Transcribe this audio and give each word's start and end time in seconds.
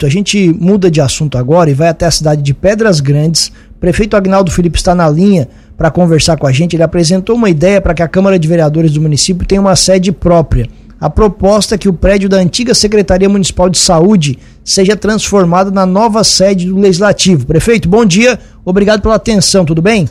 A 0.00 0.08
gente 0.08 0.52
muda 0.52 0.88
de 0.88 1.00
assunto 1.00 1.36
agora 1.36 1.68
e 1.68 1.74
vai 1.74 1.88
até 1.88 2.06
a 2.06 2.10
cidade 2.12 2.40
de 2.40 2.54
Pedras 2.54 3.00
Grandes. 3.00 3.50
Prefeito 3.80 4.16
Agnaldo 4.16 4.48
Felipe 4.48 4.78
está 4.78 4.94
na 4.94 5.10
linha 5.10 5.48
para 5.76 5.90
conversar 5.90 6.36
com 6.36 6.46
a 6.46 6.52
gente. 6.52 6.76
Ele 6.76 6.84
apresentou 6.84 7.34
uma 7.34 7.50
ideia 7.50 7.80
para 7.80 7.92
que 7.92 8.00
a 8.00 8.06
Câmara 8.06 8.38
de 8.38 8.46
Vereadores 8.46 8.92
do 8.92 9.00
município 9.00 9.44
tenha 9.44 9.60
uma 9.60 9.74
sede 9.74 10.12
própria. 10.12 10.68
A 11.00 11.10
proposta 11.10 11.74
é 11.74 11.78
que 11.78 11.88
o 11.88 11.92
prédio 11.92 12.28
da 12.28 12.36
antiga 12.36 12.74
Secretaria 12.74 13.28
Municipal 13.28 13.68
de 13.68 13.76
Saúde 13.76 14.38
seja 14.64 14.96
transformado 14.96 15.72
na 15.72 15.84
nova 15.84 16.22
sede 16.22 16.66
do 16.66 16.78
Legislativo. 16.78 17.44
Prefeito, 17.44 17.88
bom 17.88 18.04
dia, 18.04 18.38
obrigado 18.64 19.02
pela 19.02 19.16
atenção, 19.16 19.64
tudo 19.64 19.82
bem? 19.82 20.08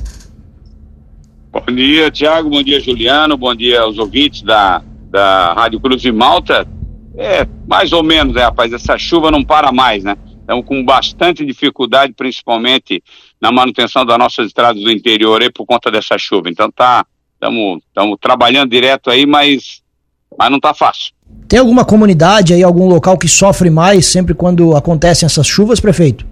Bom 1.49 1.73
dia, 1.73 2.11
Tiago, 2.11 2.49
bom 2.49 2.61
dia, 2.61 2.81
Juliano, 2.81 3.37
bom 3.37 3.55
dia 3.55 3.79
aos 3.79 3.97
ouvintes 3.97 4.41
da, 4.41 4.81
da 5.09 5.53
Rádio 5.53 5.79
Cruz 5.79 6.01
de 6.01 6.11
Malta. 6.11 6.67
É, 7.17 7.47
mais 7.67 7.91
ou 7.91 8.03
menos, 8.03 8.35
né, 8.35 8.43
rapaz? 8.43 8.71
Essa 8.71 8.95
chuva 8.95 9.31
não 9.31 9.43
para 9.43 9.71
mais, 9.71 10.03
né? 10.03 10.15
Estamos 10.39 10.65
com 10.65 10.85
bastante 10.85 11.43
dificuldade, 11.43 12.13
principalmente 12.13 13.03
na 13.41 13.51
manutenção 13.51 14.05
das 14.05 14.17
nossas 14.19 14.47
estradas 14.47 14.81
do 14.81 14.91
interior 14.91 15.41
aí 15.41 15.51
por 15.51 15.65
conta 15.65 15.89
dessa 15.89 16.15
chuva. 16.17 16.47
Então 16.47 16.71
tá, 16.71 17.05
estamos 17.41 18.17
trabalhando 18.21 18.69
direto 18.69 19.09
aí, 19.09 19.25
mas, 19.25 19.81
mas 20.37 20.51
não 20.51 20.59
tá 20.59 20.73
fácil. 20.75 21.11
Tem 21.49 21.59
alguma 21.59 21.83
comunidade 21.83 22.53
aí, 22.53 22.63
algum 22.63 22.87
local 22.87 23.17
que 23.17 23.27
sofre 23.27 23.69
mais 23.69 24.05
sempre 24.05 24.33
quando 24.33 24.75
acontecem 24.75 25.25
essas 25.25 25.47
chuvas, 25.47 25.79
prefeito? 25.79 26.25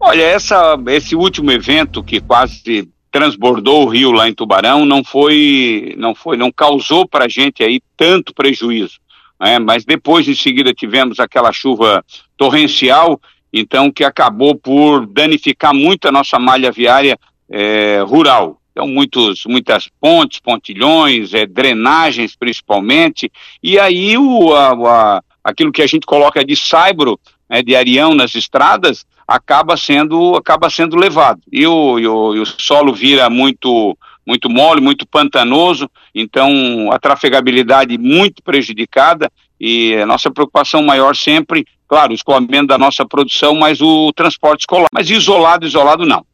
Olha, 0.00 0.22
essa, 0.22 0.78
esse 0.88 1.14
último 1.14 1.52
evento 1.52 2.02
que 2.02 2.20
quase 2.20 2.88
transbordou 3.10 3.84
o 3.84 3.88
rio 3.88 4.10
lá 4.10 4.28
em 4.28 4.34
Tubarão 4.34 4.84
não 4.84 5.04
foi, 5.04 5.94
não 5.96 6.14
foi, 6.14 6.36
não 6.36 6.50
causou 6.50 7.06
para 7.06 7.26
a 7.26 7.28
gente 7.28 7.62
aí 7.62 7.80
tanto 7.96 8.34
prejuízo 8.34 9.00
né? 9.40 9.58
mas 9.58 9.84
depois 9.84 10.28
em 10.28 10.34
seguida 10.34 10.74
tivemos 10.74 11.18
aquela 11.18 11.52
chuva 11.52 12.04
torrencial, 12.36 13.20
então 13.52 13.90
que 13.90 14.04
acabou 14.04 14.54
por 14.54 15.06
danificar 15.06 15.74
muito 15.74 16.06
a 16.06 16.12
nossa 16.12 16.38
malha 16.38 16.70
viária 16.70 17.18
é, 17.48 18.02
rural. 18.06 18.60
Então, 18.72 18.86
muitos, 18.86 19.44
muitas 19.46 19.88
pontes, 20.00 20.38
pontilhões, 20.38 21.34
é, 21.34 21.44
drenagens 21.44 22.36
principalmente, 22.36 23.30
e 23.62 23.78
aí 23.78 24.16
o, 24.16 24.54
a, 24.54 24.72
a, 24.72 25.22
aquilo 25.42 25.72
que 25.72 25.82
a 25.82 25.86
gente 25.86 26.06
coloca 26.06 26.44
de 26.44 26.54
saibro, 26.54 27.18
né, 27.48 27.62
de 27.62 27.74
arião 27.74 28.14
nas 28.14 28.34
estradas, 28.36 29.04
acaba 29.26 29.76
sendo, 29.76 30.36
acaba 30.36 30.70
sendo 30.70 30.96
levado. 30.96 31.40
E 31.52 31.66
o, 31.66 31.98
e 31.98 32.06
o, 32.06 32.34
e 32.36 32.40
o 32.40 32.46
solo 32.46 32.92
vira 32.92 33.28
muito, 33.28 33.96
muito 34.30 34.48
mole, 34.48 34.80
muito 34.80 35.04
pantanoso, 35.04 35.90
então 36.14 36.88
a 36.92 37.00
trafegabilidade 37.00 37.98
muito 37.98 38.40
prejudicada 38.44 39.28
e 39.60 39.96
a 39.96 40.06
nossa 40.06 40.30
preocupação 40.30 40.84
maior 40.84 41.16
sempre, 41.16 41.66
claro, 41.88 42.12
o 42.12 42.14
escoamento 42.14 42.68
da 42.68 42.78
nossa 42.78 43.04
produção, 43.04 43.56
mas 43.56 43.80
o 43.80 44.12
transporte 44.12 44.60
escolar. 44.60 44.86
Mas 44.92 45.10
isolado, 45.10 45.66
isolado 45.66 46.06
não. 46.06 46.24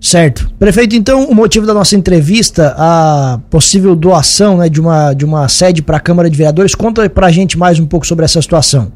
Certo. 0.00 0.50
Prefeito, 0.58 0.96
então 0.96 1.24
o 1.24 1.34
motivo 1.34 1.64
da 1.64 1.72
nossa 1.72 1.96
entrevista, 1.96 2.74
a 2.76 3.38
possível 3.48 3.94
doação 3.94 4.58
né, 4.58 4.68
de, 4.68 4.80
uma, 4.80 5.14
de 5.14 5.24
uma 5.24 5.48
sede 5.48 5.82
para 5.82 5.98
a 5.98 6.00
Câmara 6.00 6.28
de 6.28 6.36
Vereadores, 6.36 6.74
conta 6.74 7.08
para 7.08 7.28
a 7.28 7.30
gente 7.30 7.56
mais 7.56 7.78
um 7.78 7.86
pouco 7.86 8.06
sobre 8.06 8.24
essa 8.24 8.42
situação. 8.42 8.92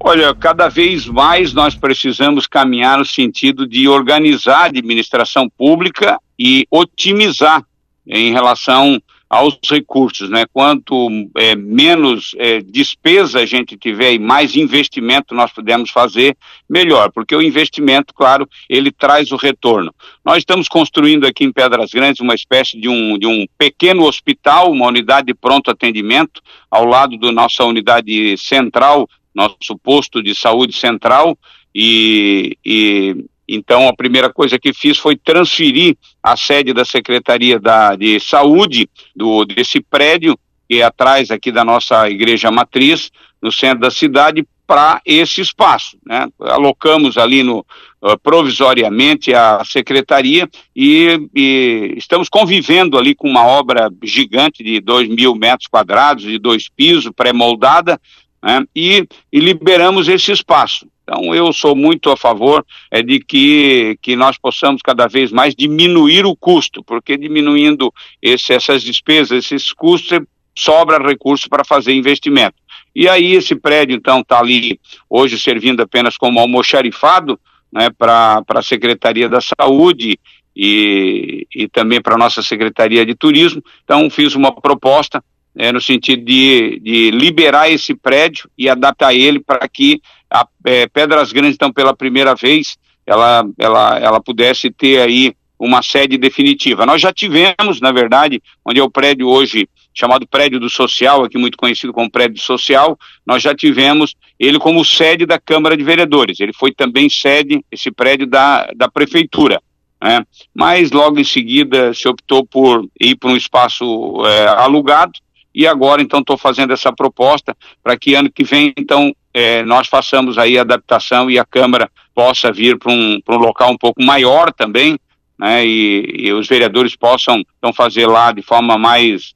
Olha, 0.00 0.34
cada 0.34 0.68
vez 0.68 1.06
mais 1.06 1.52
nós 1.52 1.74
precisamos 1.74 2.46
caminhar 2.46 2.98
no 2.98 3.04
sentido 3.04 3.66
de 3.66 3.88
organizar 3.88 4.62
a 4.62 4.64
administração 4.66 5.48
pública 5.58 6.18
e 6.38 6.66
otimizar 6.70 7.64
em 8.06 8.32
relação 8.32 9.00
aos 9.28 9.58
recursos, 9.68 10.30
né? 10.30 10.44
Quanto 10.52 11.08
é, 11.36 11.56
menos 11.56 12.32
é, 12.38 12.60
despesa 12.60 13.40
a 13.40 13.46
gente 13.46 13.76
tiver 13.76 14.12
e 14.12 14.18
mais 14.18 14.54
investimento 14.54 15.34
nós 15.34 15.52
pudermos 15.52 15.90
fazer, 15.90 16.36
melhor, 16.68 17.10
porque 17.10 17.34
o 17.34 17.42
investimento, 17.42 18.14
claro, 18.14 18.48
ele 18.68 18.92
traz 18.92 19.32
o 19.32 19.36
retorno. 19.36 19.92
Nós 20.24 20.38
estamos 20.38 20.68
construindo 20.68 21.26
aqui 21.26 21.44
em 21.44 21.52
Pedras 21.52 21.90
Grandes 21.90 22.20
uma 22.20 22.34
espécie 22.34 22.80
de 22.80 22.88
um, 22.88 23.18
de 23.18 23.26
um 23.26 23.46
pequeno 23.58 24.04
hospital, 24.04 24.70
uma 24.70 24.86
unidade 24.86 25.26
de 25.26 25.34
pronto 25.34 25.70
atendimento, 25.70 26.40
ao 26.70 26.84
lado 26.84 27.18
da 27.18 27.32
nossa 27.32 27.64
unidade 27.64 28.36
central, 28.38 29.08
nosso 29.34 29.76
posto 29.82 30.22
de 30.22 30.34
saúde 30.34 30.74
central, 30.74 31.36
e, 31.74 32.56
e 32.64 33.24
então, 33.48 33.88
a 33.88 33.94
primeira 33.94 34.32
coisa 34.32 34.58
que 34.58 34.72
fiz 34.72 34.98
foi 34.98 35.16
transferir 35.16 35.96
a 36.22 36.36
sede 36.36 36.72
da 36.72 36.84
Secretaria 36.84 37.58
da, 37.58 37.94
de 37.94 38.18
Saúde 38.18 38.88
do, 39.14 39.44
desse 39.44 39.80
prédio, 39.80 40.36
que 40.68 40.80
é 40.80 40.82
atrás 40.82 41.30
aqui 41.30 41.52
da 41.52 41.64
nossa 41.64 42.10
igreja 42.10 42.50
matriz, 42.50 43.10
no 43.40 43.52
centro 43.52 43.80
da 43.80 43.90
cidade, 43.90 44.44
para 44.66 45.00
esse 45.06 45.40
espaço. 45.40 45.96
Né? 46.04 46.26
Alocamos 46.40 47.16
ali 47.16 47.44
no, 47.44 47.64
uh, 48.02 48.18
provisoriamente 48.20 49.32
a 49.32 49.62
secretaria 49.64 50.48
e, 50.74 51.28
e, 51.34 51.94
estamos 51.96 52.28
convivendo 52.28 52.98
ali 52.98 53.14
com 53.14 53.28
uma 53.28 53.46
obra 53.46 53.88
gigante 54.02 54.64
de 54.64 54.80
2 54.80 55.08
mil 55.08 55.36
metros 55.36 55.68
quadrados, 55.68 56.24
de 56.24 56.38
dois 56.38 56.68
pisos, 56.68 57.12
pré-moldada, 57.14 58.00
né? 58.42 58.64
e, 58.74 59.06
e 59.32 59.38
liberamos 59.38 60.08
esse 60.08 60.32
espaço. 60.32 60.88
Então, 61.08 61.32
eu 61.32 61.52
sou 61.52 61.76
muito 61.76 62.10
a 62.10 62.16
favor 62.16 62.66
é, 62.90 63.00
de 63.00 63.20
que, 63.20 63.96
que 64.02 64.16
nós 64.16 64.36
possamos 64.36 64.82
cada 64.82 65.06
vez 65.06 65.30
mais 65.30 65.54
diminuir 65.54 66.26
o 66.26 66.34
custo, 66.34 66.82
porque 66.82 67.16
diminuindo 67.16 67.94
esse, 68.20 68.52
essas 68.52 68.82
despesas, 68.82 69.44
esses 69.44 69.72
custos, 69.72 70.18
sobra 70.52 70.98
recurso 70.98 71.48
para 71.48 71.64
fazer 71.64 71.92
investimento. 71.92 72.56
E 72.92 73.08
aí 73.08 73.34
esse 73.34 73.54
prédio, 73.54 73.94
então, 73.94 74.20
está 74.20 74.40
ali 74.40 74.80
hoje 75.08 75.38
servindo 75.38 75.80
apenas 75.80 76.16
como 76.16 76.40
almoxarifado 76.40 77.38
né, 77.72 77.88
para 77.96 78.42
a 78.48 78.62
Secretaria 78.62 79.28
da 79.28 79.38
Saúde 79.40 80.18
e, 80.56 81.46
e 81.54 81.68
também 81.68 82.00
para 82.00 82.14
a 82.14 82.18
nossa 82.18 82.42
Secretaria 82.42 83.06
de 83.06 83.14
Turismo. 83.14 83.62
Então, 83.84 84.10
fiz 84.10 84.34
uma 84.34 84.50
proposta 84.50 85.22
é, 85.56 85.72
no 85.72 85.80
sentido 85.80 86.24
de, 86.24 86.80
de 86.80 87.10
liberar 87.10 87.70
esse 87.70 87.94
prédio 87.94 88.50
e 88.58 88.68
adaptar 88.68 89.14
ele 89.14 89.40
para 89.40 89.66
que 89.68 90.00
a 90.40 90.46
é, 90.64 90.86
Pedras 90.86 91.32
Grandes, 91.32 91.54
então, 91.54 91.72
pela 91.72 91.94
primeira 91.94 92.34
vez, 92.34 92.76
ela, 93.06 93.44
ela, 93.58 93.98
ela 93.98 94.20
pudesse 94.20 94.70
ter 94.70 95.00
aí 95.00 95.34
uma 95.58 95.82
sede 95.82 96.18
definitiva. 96.18 96.84
Nós 96.84 97.00
já 97.00 97.12
tivemos, 97.12 97.80
na 97.80 97.90
verdade, 97.92 98.42
onde 98.64 98.80
é 98.80 98.82
o 98.82 98.90
prédio 98.90 99.26
hoje 99.28 99.68
chamado 99.94 100.26
Prédio 100.26 100.60
do 100.60 100.68
Social, 100.68 101.24
aqui 101.24 101.38
muito 101.38 101.56
conhecido 101.56 101.92
como 101.92 102.10
Prédio 102.10 102.38
Social, 102.42 102.98
nós 103.24 103.42
já 103.42 103.54
tivemos 103.54 104.14
ele 104.38 104.58
como 104.58 104.84
sede 104.84 105.24
da 105.24 105.40
Câmara 105.40 105.74
de 105.74 105.82
Vereadores. 105.82 106.38
Ele 106.38 106.52
foi 106.52 106.72
também 106.72 107.08
sede, 107.08 107.64
esse 107.72 107.90
prédio 107.90 108.26
da, 108.26 108.66
da 108.76 108.90
Prefeitura. 108.90 109.58
Né? 110.02 110.22
Mas 110.54 110.90
logo 110.90 111.18
em 111.18 111.24
seguida 111.24 111.94
se 111.94 112.06
optou 112.06 112.44
por 112.44 112.86
ir 113.00 113.16
para 113.16 113.30
um 113.30 113.36
espaço 113.36 114.22
é, 114.26 114.48
alugado 114.48 115.12
e 115.54 115.66
agora 115.66 116.02
então 116.02 116.20
estou 116.20 116.36
fazendo 116.36 116.74
essa 116.74 116.92
proposta 116.92 117.56
para 117.82 117.96
que 117.96 118.14
ano 118.14 118.30
que 118.30 118.44
vem 118.44 118.74
então 118.76 119.14
é, 119.36 119.62
nós 119.64 119.86
façamos 119.86 120.38
aí 120.38 120.56
a 120.56 120.62
adaptação 120.62 121.30
e 121.30 121.38
a 121.38 121.44
Câmara 121.44 121.90
possa 122.14 122.50
vir 122.50 122.78
para 122.78 122.90
um, 122.90 123.20
um 123.28 123.36
local 123.36 123.70
um 123.70 123.76
pouco 123.76 124.02
maior 124.02 124.50
também, 124.50 124.98
né, 125.38 125.62
e, 125.62 126.28
e 126.28 126.32
os 126.32 126.48
vereadores 126.48 126.96
possam 126.96 127.42
então 127.58 127.70
fazer 127.70 128.06
lá 128.06 128.32
de 128.32 128.40
forma 128.40 128.78
mais, 128.78 129.34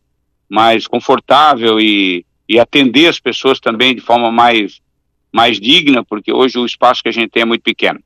mais 0.49 0.87
confortável 0.87 1.79
e, 1.79 2.25
e 2.49 2.59
atender 2.59 3.09
as 3.09 3.21
pessoas 3.21 3.61
também 3.61 3.95
de 3.95 4.01
forma 4.01 4.33
mais, 4.33 4.81
mais 5.31 5.61
digna, 5.61 6.03
porque 6.03 6.33
hoje 6.33 6.59
o 6.59 6.65
espaço 6.65 7.03
que 7.03 7.11
a 7.11 7.13
gente 7.13 7.29
tem 7.29 7.43
é 7.43 7.45
muito 7.45 7.63
pequeno. 7.63 8.01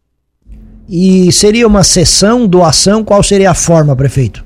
E 0.88 1.30
seria 1.30 1.64
uma 1.64 1.84
sessão, 1.84 2.44
doação, 2.44 3.04
qual 3.04 3.22
seria 3.22 3.52
a 3.52 3.54
forma, 3.54 3.94
prefeito? 3.94 4.44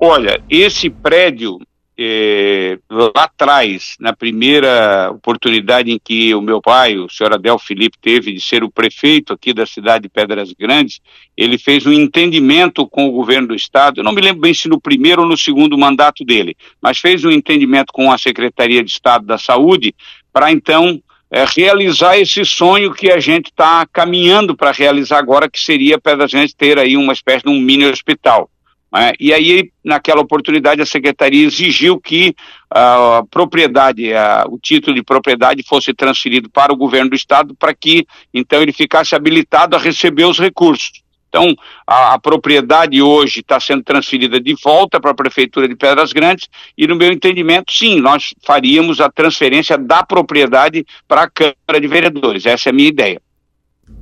Olha, 0.00 0.42
esse 0.48 0.88
prédio, 0.88 1.58
é, 1.98 2.78
lá 2.90 3.24
atrás, 3.24 3.96
na 3.98 4.14
primeira 4.14 5.10
oportunidade 5.10 5.90
em 5.90 5.98
que 6.02 6.34
o 6.34 6.42
meu 6.42 6.60
pai, 6.60 6.98
o 6.98 7.08
senhor 7.08 7.32
Adel 7.32 7.58
Felipe, 7.58 7.96
teve 8.00 8.32
de 8.32 8.40
ser 8.40 8.62
o 8.62 8.70
prefeito 8.70 9.32
aqui 9.32 9.54
da 9.54 9.64
cidade 9.64 10.02
de 10.02 10.08
Pedras 10.08 10.52
Grandes, 10.52 11.00
ele 11.36 11.56
fez 11.56 11.86
um 11.86 11.92
entendimento 11.92 12.86
com 12.86 13.06
o 13.06 13.12
governo 13.12 13.48
do 13.48 13.54
estado, 13.54 14.02
não 14.02 14.12
me 14.12 14.20
lembro 14.20 14.42
bem 14.42 14.52
se 14.52 14.68
no 14.68 14.80
primeiro 14.80 15.22
ou 15.22 15.28
no 15.28 15.36
segundo 15.36 15.78
mandato 15.78 16.24
dele, 16.24 16.54
mas 16.82 16.98
fez 16.98 17.24
um 17.24 17.30
entendimento 17.30 17.92
com 17.92 18.12
a 18.12 18.18
Secretaria 18.18 18.84
de 18.84 18.90
Estado 18.90 19.24
da 19.24 19.38
Saúde 19.38 19.94
para 20.32 20.52
então 20.52 21.00
é, 21.30 21.44
realizar 21.44 22.18
esse 22.18 22.44
sonho 22.44 22.92
que 22.92 23.10
a 23.10 23.18
gente 23.18 23.46
está 23.46 23.86
caminhando 23.86 24.54
para 24.54 24.70
realizar 24.70 25.18
agora, 25.18 25.50
que 25.50 25.58
seria 25.58 25.98
Pedras 25.98 26.30
Grandes 26.30 26.54
ter 26.54 26.78
aí 26.78 26.96
uma 26.96 27.12
espécie 27.12 27.44
de 27.44 27.50
um 27.50 27.58
mini 27.58 27.86
hospital. 27.86 28.50
Né? 28.92 29.12
E 29.18 29.32
aí, 29.32 29.70
naquela 29.84 30.20
oportunidade, 30.20 30.80
a 30.80 30.86
secretaria 30.86 31.46
exigiu 31.46 32.00
que 32.00 32.34
a 32.70 33.22
propriedade, 33.30 34.12
a, 34.12 34.44
o 34.48 34.58
título 34.58 34.94
de 34.94 35.02
propriedade 35.02 35.62
fosse 35.62 35.92
transferido 35.92 36.48
para 36.50 36.72
o 36.72 36.76
governo 36.76 37.10
do 37.10 37.16
estado 37.16 37.54
para 37.54 37.74
que, 37.74 38.06
então, 38.32 38.60
ele 38.62 38.72
ficasse 38.72 39.14
habilitado 39.14 39.76
a 39.76 39.78
receber 39.78 40.24
os 40.24 40.38
recursos. 40.38 41.04
Então, 41.28 41.54
a, 41.86 42.14
a 42.14 42.18
propriedade 42.18 43.02
hoje 43.02 43.40
está 43.40 43.60
sendo 43.60 43.82
transferida 43.82 44.40
de 44.40 44.54
volta 44.62 44.98
para 44.98 45.10
a 45.10 45.14
Prefeitura 45.14 45.68
de 45.68 45.76
Pedras 45.76 46.12
Grandes 46.12 46.48
e, 46.78 46.86
no 46.86 46.96
meu 46.96 47.12
entendimento, 47.12 47.72
sim, 47.72 48.00
nós 48.00 48.34
faríamos 48.42 49.00
a 49.00 49.10
transferência 49.10 49.76
da 49.76 50.02
propriedade 50.02 50.86
para 51.06 51.24
a 51.24 51.30
Câmara 51.30 51.80
de 51.80 51.86
Vereadores. 51.86 52.46
Essa 52.46 52.68
é 52.68 52.70
a 52.70 52.72
minha 52.72 52.88
ideia. 52.88 53.20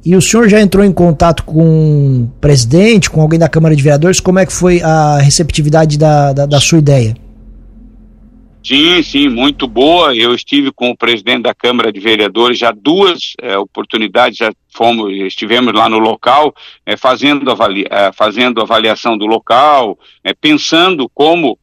E 0.04 0.14
o 0.14 0.20
senhor 0.20 0.48
já 0.48 0.60
entrou 0.60 0.84
em 0.84 0.92
contato 0.92 1.44
com 1.44 2.24
o 2.24 2.32
presidente, 2.40 3.08
com 3.08 3.22
alguém 3.22 3.38
da 3.38 3.48
Câmara 3.48 3.74
de 3.74 3.82
Vereadores? 3.82 4.20
Como 4.20 4.38
é 4.38 4.44
que 4.44 4.52
foi 4.52 4.82
a 4.82 5.18
receptividade 5.18 5.98
da, 5.98 6.32
da, 6.32 6.46
da 6.46 6.60
sua 6.60 6.78
ideia? 6.78 7.14
Sim, 8.64 9.02
sim, 9.02 9.28
muito 9.28 9.68
boa. 9.68 10.16
Eu 10.16 10.34
estive 10.34 10.72
com 10.72 10.90
o 10.90 10.96
presidente 10.96 11.42
da 11.42 11.54
Câmara 11.54 11.92
de 11.92 12.00
Vereadores 12.00 12.58
já 12.58 12.70
duas 12.70 13.34
é, 13.42 13.58
oportunidades, 13.58 14.38
já 14.38 14.50
fomos, 14.74 15.12
estivemos 15.12 15.74
lá 15.74 15.86
no 15.86 15.98
local, 15.98 16.54
é, 16.86 16.96
fazendo, 16.96 17.50
avalia, 17.50 17.86
é, 17.90 18.10
fazendo 18.12 18.62
avaliação 18.62 19.18
do 19.18 19.26
local, 19.26 19.98
pensando 20.40 21.10
como 21.12 21.58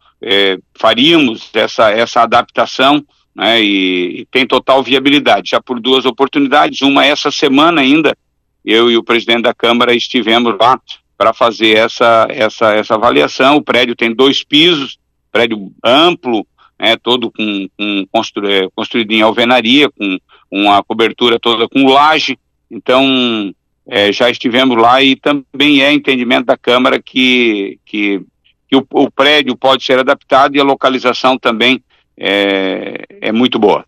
faríamos 0.78 1.50
essa, 1.56 1.90
essa 1.90 2.22
adaptação, 2.22 3.04
né, 3.36 3.62
e, 3.62 4.22
e, 4.22 4.26
tem 4.26 4.46
total 4.46 4.84
viabilidade. 4.84 5.52
Já 5.52 5.62
por 5.62 5.80
duas 5.80 6.06
oportunidades, 6.06 6.82
uma 6.82 7.06
essa 7.06 7.32
semana 7.32 7.82
ainda, 7.82 8.16
eu 8.64 8.92
e 8.92 8.98
o 8.98 9.04
presidente 9.04 9.44
da 9.44 9.54
Câmara 9.54 9.94
estivemos 9.96 10.56
lá 10.60 10.80
para 11.18 11.34
fazer 11.34 11.78
essa, 11.78 12.28
essa, 12.30 12.74
essa 12.74 12.96
avaliação. 12.96 13.58
O 13.58 13.64
prédio 13.64 13.96
tem 13.96 14.14
dois 14.14 14.44
pisos, 14.44 14.98
prédio 15.32 15.72
amplo, 15.84 16.46
né, 16.80 16.96
todo 16.98 17.32
com, 17.32 17.68
com 17.78 18.06
constru, 18.12 18.48
é, 18.48 18.68
construído 18.76 19.12
em 19.12 19.22
alvenaria, 19.22 19.90
com 19.90 20.18
uma 20.50 20.84
cobertura 20.84 21.40
toda 21.40 21.70
com 21.70 21.86
laje. 21.88 22.38
Então, 22.70 23.54
é, 23.88 24.12
já 24.12 24.30
estivemos 24.30 24.78
lá 24.78 25.02
e 25.04 25.16
também 25.16 25.82
é 25.82 25.94
entendimento 25.94 26.46
da 26.46 26.58
Câmara 26.58 27.02
que, 27.02 27.80
que, 27.86 28.22
que 28.68 28.76
o, 28.76 28.86
o, 28.92 29.12
prédio 29.12 29.56
pode 29.56 29.84
ser 29.84 30.00
adaptado 30.00 30.56
e 30.56 30.60
a 30.60 30.64
localização 30.64 31.38
também 31.38 31.84
é, 32.22 33.06
é 33.20 33.32
muito 33.32 33.58
boa. 33.58 33.84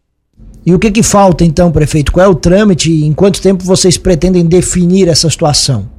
E 0.66 0.74
o 0.74 0.80
que, 0.80 0.92
que 0.92 1.04
falta 1.04 1.44
então, 1.44 1.72
prefeito? 1.72 2.12
Qual 2.12 2.26
é 2.26 2.30
o 2.30 2.36
trâmite 2.36 2.90
e 2.90 3.06
em 3.06 3.14
quanto 3.14 3.42
tempo 3.42 3.64
vocês 3.64 3.98
pretendem 3.98 4.46
definir 4.46 5.08
essa 5.08 5.30
situação? 5.30 5.92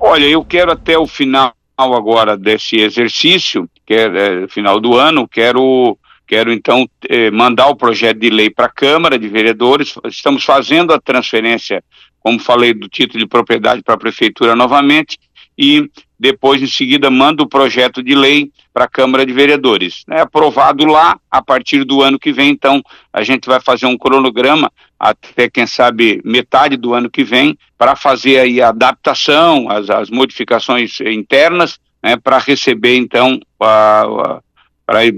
Olha, 0.00 0.24
eu 0.24 0.44
quero 0.44 0.72
até 0.72 0.98
o 0.98 1.06
final 1.06 1.52
agora 1.76 2.36
desse 2.36 2.76
exercício, 2.76 3.68
que 3.84 3.94
é, 3.94 4.44
é 4.44 4.48
final 4.48 4.80
do 4.80 4.94
ano, 4.94 5.28
quero 5.28 5.96
quero 6.26 6.52
então 6.52 6.88
eh, 7.08 7.30
mandar 7.30 7.68
o 7.68 7.76
projeto 7.76 8.18
de 8.18 8.30
lei 8.30 8.50
para 8.50 8.66
a 8.66 8.70
Câmara 8.70 9.16
de 9.16 9.28
Vereadores. 9.28 9.94
Estamos 10.06 10.42
fazendo 10.42 10.92
a 10.92 11.00
transferência, 11.00 11.84
como 12.18 12.40
falei, 12.40 12.74
do 12.74 12.88
título 12.88 13.20
de 13.20 13.28
propriedade 13.28 13.80
para 13.82 13.94
a 13.94 13.98
Prefeitura 13.98 14.56
novamente 14.56 15.18
e 15.56 15.88
depois, 16.18 16.62
em 16.62 16.66
seguida, 16.66 17.10
manda 17.10 17.42
o 17.42 17.48
projeto 17.48 18.02
de 18.02 18.14
lei 18.14 18.50
para 18.72 18.84
a 18.84 18.88
Câmara 18.88 19.24
de 19.24 19.32
Vereadores. 19.32 20.02
É 20.10 20.20
aprovado 20.20 20.84
lá, 20.86 21.18
a 21.30 21.42
partir 21.42 21.84
do 21.84 22.02
ano 22.02 22.18
que 22.18 22.32
vem, 22.32 22.50
então, 22.50 22.82
a 23.12 23.22
gente 23.22 23.46
vai 23.46 23.60
fazer 23.60 23.86
um 23.86 23.98
cronograma 23.98 24.72
até, 24.98 25.48
quem 25.48 25.66
sabe, 25.66 26.20
metade 26.24 26.76
do 26.76 26.94
ano 26.94 27.10
que 27.10 27.22
vem, 27.22 27.56
para 27.76 27.94
fazer 27.94 28.38
aí 28.38 28.62
a 28.62 28.68
adaptação, 28.68 29.70
as, 29.70 29.90
as 29.90 30.10
modificações 30.10 31.00
internas, 31.00 31.78
né, 32.02 32.16
para 32.16 32.38
receber, 32.38 32.96
então, 32.96 33.38
para 33.58 34.40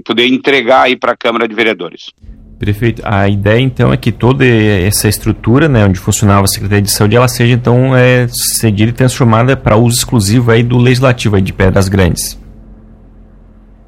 poder 0.03 0.27
entregar 0.27 0.81
aí 0.81 0.97
para 0.97 1.13
a 1.13 1.17
Câmara 1.17 1.47
de 1.47 1.55
Vereadores. 1.55 2.11
Prefeito, 2.59 3.01
a 3.05 3.29
ideia 3.29 3.61
então 3.61 3.93
é 3.93 3.95
que 3.95 4.11
toda 4.11 4.45
essa 4.45 5.07
estrutura, 5.07 5.69
né, 5.69 5.85
onde 5.85 5.97
funcionava 5.97 6.43
a 6.43 6.47
Secretaria 6.47 6.81
de 6.81 6.91
Saúde, 6.91 7.15
ela 7.15 7.27
seja 7.29 7.53
então 7.53 7.95
é, 7.95 8.27
cedida 8.27 8.89
e 8.89 8.93
transformada 8.93 9.55
para 9.55 9.77
uso 9.77 9.97
exclusivo 9.97 10.51
aí 10.51 10.61
do 10.61 10.77
Legislativo 10.77 11.37
aí 11.37 11.41
de 11.41 11.53
Pedras 11.53 11.87
Grandes. 11.87 12.37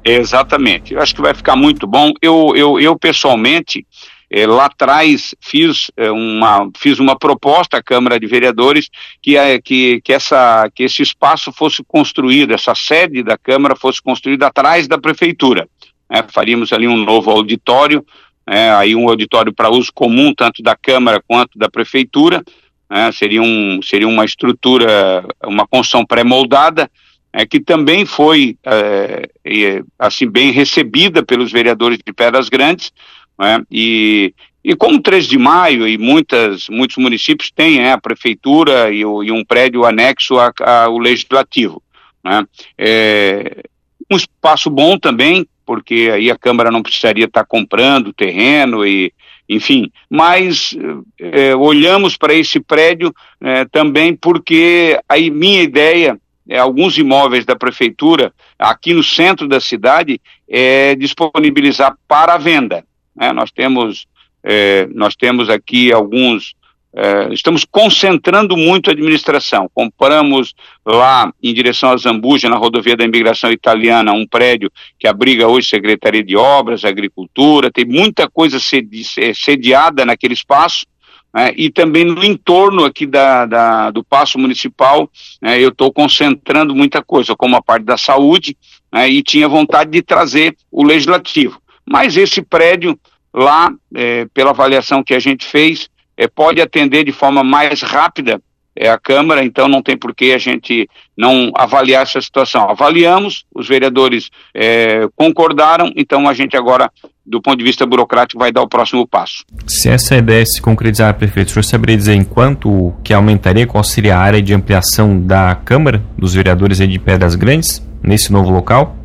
Exatamente. 0.02 0.94
Eu 0.94 1.02
acho 1.02 1.14
que 1.14 1.20
vai 1.20 1.34
ficar 1.34 1.54
muito 1.54 1.86
bom. 1.86 2.12
Eu, 2.22 2.54
eu, 2.56 2.80
eu 2.80 2.98
pessoalmente, 2.98 3.86
eh, 4.30 4.46
lá 4.46 4.64
atrás 4.64 5.34
fiz, 5.38 5.90
eh, 5.94 6.10
uma, 6.10 6.68
fiz 6.76 6.98
uma 6.98 7.16
proposta 7.16 7.76
à 7.76 7.82
Câmara 7.82 8.18
de 8.18 8.26
Vereadores 8.26 8.88
que, 9.20 9.36
é, 9.36 9.60
que, 9.60 10.00
que, 10.00 10.14
essa, 10.14 10.68
que 10.74 10.84
esse 10.84 11.02
espaço 11.02 11.52
fosse 11.52 11.84
construído, 11.86 12.54
essa 12.54 12.74
sede 12.74 13.22
da 13.22 13.36
Câmara 13.36 13.76
fosse 13.76 14.02
construída 14.02 14.46
atrás 14.46 14.88
da 14.88 14.98
Prefeitura. 14.98 15.68
Né? 16.10 16.24
Faríamos 16.28 16.72
ali 16.72 16.88
um 16.88 16.96
novo 16.96 17.30
auditório 17.30 18.04
é, 18.46 18.70
aí 18.70 18.94
um 18.94 19.08
auditório 19.08 19.52
para 19.52 19.70
uso 19.70 19.92
comum, 19.92 20.34
tanto 20.34 20.62
da 20.62 20.76
Câmara 20.76 21.22
quanto 21.26 21.58
da 21.58 21.70
Prefeitura, 21.70 22.42
né, 22.90 23.10
seria, 23.12 23.40
um, 23.40 23.80
seria 23.82 24.08
uma 24.08 24.24
estrutura, 24.24 25.24
uma 25.44 25.66
construção 25.66 26.04
pré-moldada, 26.04 26.90
é, 27.32 27.46
que 27.46 27.58
também 27.58 28.04
foi 28.04 28.58
é, 28.64 29.82
assim 29.98 30.28
bem 30.28 30.50
recebida 30.50 31.22
pelos 31.22 31.50
vereadores 31.50 31.98
de 32.04 32.12
Pedras 32.12 32.48
Grandes, 32.48 32.92
né, 33.38 33.62
e, 33.70 34.34
e 34.62 34.76
como 34.76 35.00
3 35.00 35.26
de 35.26 35.38
maio 35.38 35.88
e 35.88 35.96
muitas, 35.96 36.68
muitos 36.68 36.98
municípios 36.98 37.50
têm 37.50 37.78
né, 37.78 37.92
a 37.92 38.00
prefeitura 38.00 38.90
e, 38.92 39.04
o, 39.04 39.22
e 39.22 39.32
um 39.32 39.44
prédio 39.44 39.86
anexo 39.86 40.36
ao 40.38 40.98
legislativo. 40.98 41.82
Né, 42.22 42.44
é, 42.76 43.62
um 44.10 44.16
espaço 44.16 44.68
bom 44.68 44.98
também, 44.98 45.46
porque 45.64 46.10
aí 46.12 46.30
a 46.30 46.38
Câmara 46.38 46.70
não 46.70 46.82
precisaria 46.82 47.24
estar 47.24 47.44
comprando 47.44 48.12
terreno 48.12 48.86
e, 48.86 49.12
enfim, 49.48 49.90
mas 50.08 50.76
é, 51.18 51.54
olhamos 51.54 52.16
para 52.16 52.34
esse 52.34 52.60
prédio 52.60 53.14
é, 53.40 53.64
também 53.66 54.14
porque 54.14 54.98
aí 55.08 55.30
minha 55.30 55.62
ideia 55.62 56.18
é 56.48 56.58
alguns 56.58 56.98
imóveis 56.98 57.44
da 57.44 57.54
prefeitura 57.54 58.32
aqui 58.58 58.92
no 58.92 59.02
centro 59.02 59.46
da 59.46 59.60
cidade 59.60 60.20
é 60.48 60.94
disponibilizar 60.94 61.96
para 62.06 62.34
a 62.34 62.38
venda. 62.38 62.84
Né? 63.14 63.32
Nós 63.32 63.50
temos 63.50 64.06
é, 64.42 64.88
nós 64.92 65.14
temos 65.14 65.48
aqui 65.48 65.92
alguns 65.92 66.54
é, 66.94 67.32
estamos 67.32 67.64
concentrando 67.64 68.56
muito 68.56 68.90
a 68.90 68.92
administração. 68.92 69.70
Compramos 69.72 70.54
lá 70.84 71.32
em 71.42 71.54
direção 71.54 71.90
a 71.90 71.96
Zambuja, 71.96 72.48
na 72.48 72.56
rodovia 72.56 72.96
da 72.96 73.04
imigração 73.04 73.50
italiana, 73.50 74.12
um 74.12 74.26
prédio 74.26 74.70
que 74.98 75.08
abriga 75.08 75.48
hoje 75.48 75.68
Secretaria 75.68 76.22
de 76.22 76.36
Obras, 76.36 76.84
Agricultura, 76.84 77.70
tem 77.70 77.84
muita 77.84 78.28
coisa 78.28 78.60
sedi 78.60 79.04
sediada 79.34 80.04
naquele 80.04 80.34
espaço. 80.34 80.86
Né, 81.34 81.50
e 81.56 81.70
também 81.70 82.04
no 82.04 82.22
entorno 82.22 82.84
aqui 82.84 83.06
da, 83.06 83.46
da 83.46 83.90
do 83.90 84.04
Paço 84.04 84.38
Municipal, 84.38 85.10
né, 85.40 85.58
eu 85.58 85.70
estou 85.70 85.90
concentrando 85.90 86.74
muita 86.74 87.02
coisa, 87.02 87.34
como 87.34 87.56
a 87.56 87.62
parte 87.62 87.84
da 87.84 87.96
saúde, 87.96 88.54
né, 88.92 89.08
e 89.08 89.22
tinha 89.22 89.48
vontade 89.48 89.90
de 89.90 90.02
trazer 90.02 90.54
o 90.70 90.84
legislativo. 90.84 91.58
Mas 91.88 92.18
esse 92.18 92.42
prédio 92.42 93.00
lá, 93.32 93.72
é, 93.94 94.26
pela 94.34 94.50
avaliação 94.50 95.02
que 95.02 95.14
a 95.14 95.18
gente 95.18 95.46
fez, 95.46 95.88
é, 96.16 96.26
pode 96.26 96.60
atender 96.60 97.04
de 97.04 97.12
forma 97.12 97.42
mais 97.42 97.82
rápida 97.82 98.40
é, 98.74 98.88
a 98.88 98.98
Câmara, 98.98 99.44
então 99.44 99.68
não 99.68 99.82
tem 99.82 99.96
por 99.96 100.14
que 100.14 100.32
a 100.32 100.38
gente 100.38 100.88
não 101.16 101.50
avaliar 101.54 102.02
essa 102.02 102.20
situação. 102.20 102.70
Avaliamos, 102.70 103.44
os 103.54 103.68
vereadores 103.68 104.30
é, 104.54 105.06
concordaram, 105.14 105.92
então 105.94 106.28
a 106.28 106.32
gente 106.32 106.56
agora, 106.56 106.90
do 107.24 107.40
ponto 107.40 107.58
de 107.58 107.64
vista 107.64 107.84
burocrático, 107.84 108.38
vai 108.38 108.50
dar 108.50 108.62
o 108.62 108.68
próximo 108.68 109.06
passo. 109.06 109.44
Se 109.66 109.88
essa 109.90 110.16
ideia 110.16 110.44
se 110.46 110.60
concretizar, 110.60 111.14
prefeito, 111.14 111.48
o 111.48 111.52
senhor 111.52 111.64
saberia 111.64 111.96
dizer 111.96 112.14
em 112.14 112.24
quanto 112.24 112.94
que 113.04 113.12
aumentaria, 113.12 113.66
qual 113.66 113.84
seria 113.84 114.16
a 114.16 114.20
área 114.20 114.40
de 114.40 114.54
ampliação 114.54 115.20
da 115.20 115.54
Câmara, 115.54 116.02
dos 116.16 116.34
vereadores 116.34 116.78
de 116.78 116.98
Pedras 116.98 117.34
Grandes, 117.34 117.86
nesse 118.02 118.32
novo 118.32 118.50
local? 118.50 118.96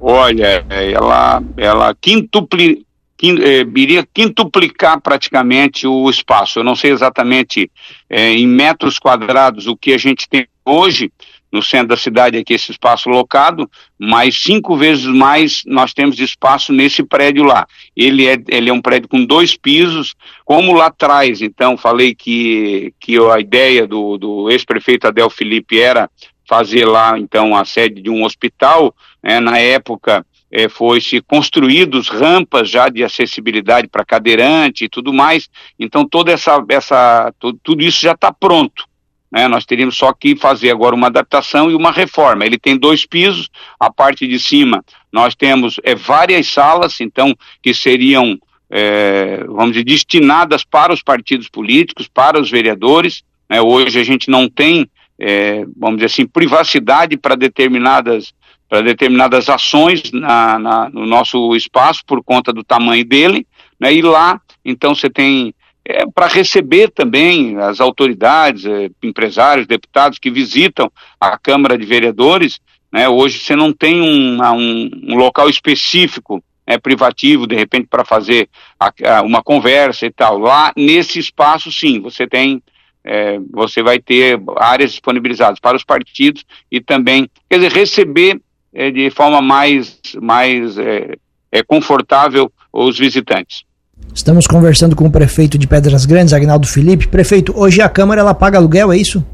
Olha, 0.00 0.64
ela, 0.70 1.42
ela 1.56 1.94
quintupli, 2.00 2.86
iria 3.26 4.06
quintuplicar 4.12 5.00
praticamente 5.00 5.86
o 5.86 6.08
espaço. 6.08 6.58
Eu 6.58 6.64
não 6.64 6.76
sei 6.76 6.92
exatamente 6.92 7.70
é, 8.08 8.32
em 8.32 8.46
metros 8.46 8.98
quadrados 8.98 9.66
o 9.66 9.76
que 9.76 9.92
a 9.92 9.98
gente 9.98 10.28
tem 10.28 10.46
hoje 10.64 11.10
no 11.50 11.62
centro 11.62 11.88
da 11.88 11.96
cidade 11.96 12.36
aqui 12.36 12.52
esse 12.52 12.70
espaço 12.70 13.08
locado, 13.08 13.68
mas 13.98 14.38
cinco 14.38 14.76
vezes 14.76 15.06
mais 15.06 15.62
nós 15.66 15.94
temos 15.94 16.14
de 16.14 16.24
espaço 16.24 16.72
nesse 16.72 17.02
prédio 17.02 17.42
lá. 17.42 17.66
Ele 17.96 18.26
é, 18.26 18.36
ele 18.48 18.68
é 18.68 18.72
um 18.72 18.82
prédio 18.82 19.08
com 19.08 19.24
dois 19.24 19.56
pisos, 19.56 20.14
como 20.44 20.74
lá 20.74 20.86
atrás, 20.86 21.40
então 21.40 21.76
falei 21.76 22.14
que, 22.14 22.92
que 23.00 23.16
a 23.18 23.40
ideia 23.40 23.86
do, 23.86 24.18
do 24.18 24.50
ex-prefeito 24.50 25.06
Adel 25.06 25.30
Felipe 25.30 25.80
era 25.80 26.10
fazer 26.46 26.86
lá 26.86 27.18
então 27.18 27.54
a 27.54 27.64
sede 27.64 28.00
de 28.00 28.10
um 28.10 28.24
hospital, 28.24 28.94
né, 29.22 29.40
na 29.40 29.58
época 29.58 30.24
é, 30.50 30.68
foi 30.68 31.00
se 31.00 31.20
construídos 31.20 32.08
rampas 32.08 32.70
já 32.70 32.88
de 32.88 33.04
acessibilidade 33.04 33.88
para 33.88 34.04
cadeirante 34.04 34.84
e 34.84 34.88
tudo 34.88 35.12
mais. 35.12 35.48
Então 35.78 36.06
toda 36.06 36.32
essa, 36.32 36.64
essa 36.68 37.32
tudo, 37.38 37.58
tudo 37.62 37.82
isso 37.82 38.00
já 38.00 38.12
está 38.12 38.32
pronto. 38.32 38.84
Né? 39.30 39.46
Nós 39.46 39.66
teríamos 39.66 39.96
só 39.96 40.12
que 40.12 40.36
fazer 40.36 40.70
agora 40.70 40.94
uma 40.94 41.08
adaptação 41.08 41.70
e 41.70 41.74
uma 41.74 41.92
reforma. 41.92 42.46
Ele 42.46 42.58
tem 42.58 42.76
dois 42.76 43.04
pisos, 43.04 43.48
a 43.78 43.92
parte 43.92 44.26
de 44.26 44.38
cima 44.38 44.84
nós 45.12 45.34
temos 45.34 45.80
é, 45.82 45.94
várias 45.94 46.48
salas, 46.48 47.00
então 47.00 47.34
que 47.62 47.72
seriam 47.72 48.38
é, 48.70 49.44
vamos 49.44 49.72
dizer 49.72 49.84
destinadas 49.84 50.62
para 50.62 50.92
os 50.92 51.02
partidos 51.02 51.48
políticos, 51.48 52.08
para 52.08 52.40
os 52.40 52.50
vereadores. 52.50 53.22
Né? 53.48 53.60
Hoje 53.60 53.98
a 53.98 54.04
gente 54.04 54.30
não 54.30 54.48
tem, 54.48 54.88
é, 55.18 55.64
vamos 55.76 55.96
dizer 55.96 56.06
assim, 56.06 56.26
privacidade 56.26 57.16
para 57.16 57.34
determinadas 57.34 58.32
para 58.68 58.82
determinadas 58.82 59.48
ações 59.48 60.12
na, 60.12 60.58
na, 60.58 60.90
no 60.90 61.06
nosso 61.06 61.56
espaço 61.56 62.02
por 62.06 62.22
conta 62.22 62.52
do 62.52 62.62
tamanho 62.62 63.04
dele, 63.04 63.46
né? 63.80 63.92
E 63.92 64.02
lá, 64.02 64.40
então 64.64 64.94
você 64.94 65.08
tem 65.08 65.54
é, 65.84 66.04
para 66.06 66.26
receber 66.26 66.90
também 66.90 67.56
as 67.58 67.80
autoridades, 67.80 68.66
é, 68.66 68.90
empresários, 69.02 69.66
deputados 69.66 70.18
que 70.18 70.30
visitam 70.30 70.92
a 71.18 71.38
Câmara 71.38 71.78
de 71.78 71.86
Vereadores, 71.86 72.60
né? 72.92 73.08
Hoje 73.08 73.38
você 73.38 73.56
não 73.56 73.72
tem 73.72 74.00
um, 74.00 74.42
um, 74.42 74.90
um 75.08 75.16
local 75.16 75.48
específico 75.48 76.42
é, 76.66 76.76
privativo, 76.76 77.46
de 77.46 77.56
repente, 77.56 77.86
para 77.88 78.04
fazer 78.04 78.48
a, 78.78 78.92
a, 79.16 79.22
uma 79.22 79.42
conversa 79.42 80.04
e 80.04 80.10
tal. 80.10 80.38
Lá, 80.38 80.70
nesse 80.76 81.18
espaço, 81.18 81.72
sim, 81.72 81.98
você 82.00 82.26
tem, 82.26 82.62
é, 83.02 83.38
você 83.50 83.82
vai 83.82 83.98
ter 83.98 84.38
áreas 84.58 84.90
disponibilizadas 84.90 85.58
para 85.58 85.78
os 85.78 85.84
partidos 85.84 86.44
e 86.70 86.78
também, 86.78 87.30
quer 87.48 87.56
dizer, 87.56 87.72
receber 87.72 88.38
é, 88.72 88.90
de 88.90 89.10
forma 89.10 89.40
mais, 89.40 89.98
mais 90.20 90.78
é, 90.78 91.16
é, 91.50 91.62
confortável 91.62 92.50
os 92.72 92.98
visitantes. 92.98 93.62
Estamos 94.14 94.46
conversando 94.46 94.96
com 94.96 95.06
o 95.06 95.10
prefeito 95.10 95.58
de 95.58 95.66
Pedras 95.66 96.06
Grandes, 96.06 96.32
Agnaldo 96.32 96.66
Felipe. 96.66 97.08
Prefeito, 97.08 97.52
hoje 97.56 97.80
a 97.80 97.88
Câmara 97.88 98.20
ela 98.20 98.34
paga 98.34 98.58
aluguel, 98.58 98.92
é 98.92 98.96
isso? 98.96 99.24